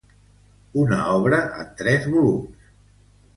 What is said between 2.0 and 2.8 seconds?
volums.